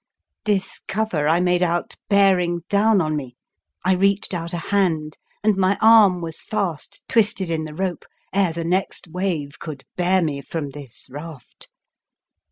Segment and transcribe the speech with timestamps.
[0.45, 3.35] This cover I made out bearing down on me.
[3.85, 8.51] I reached out a hand, and my arm was fast twisted in the rope ere
[8.51, 11.69] the next wave could bear me from this raft.